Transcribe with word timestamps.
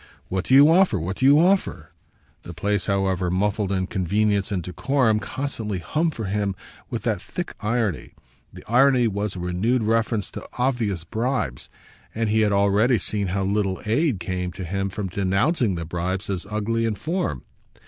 "What 0.29 0.45
do 0.45 0.55
you 0.55 0.67
offer, 0.67 0.97
what 0.99 1.17
do 1.17 1.25
you 1.27 1.37
offer?" 1.37 1.91
the 2.41 2.55
place, 2.55 2.87
however 2.87 3.29
muffled 3.29 3.71
in 3.71 3.85
convenience 3.85 4.51
and 4.51 4.63
decorum, 4.63 5.19
constantly 5.19 5.77
hummed 5.77 6.15
for 6.15 6.25
him 6.25 6.55
with 6.89 7.03
that 7.03 7.21
thick 7.21 7.53
irony. 7.59 8.15
The 8.51 8.63
irony 8.67 9.07
was 9.07 9.35
a 9.35 9.39
renewed 9.39 9.83
reference 9.83 10.31
to 10.31 10.49
obvious 10.57 11.03
bribes, 11.03 11.69
and 12.15 12.29
he 12.31 12.39
had 12.41 12.51
already 12.51 12.97
seen 12.97 13.27
how 13.27 13.43
little 13.43 13.79
aid 13.85 14.19
came 14.19 14.51
to 14.53 14.63
him 14.63 14.89
from 14.89 15.05
denouncing 15.07 15.75
the 15.75 15.85
bribes 15.85 16.31
as 16.31 16.47
ugly 16.49 16.85
in 16.85 16.95
form. 16.95 17.43